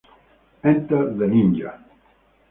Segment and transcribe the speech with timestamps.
[0.71, 1.69] Enter the Ninja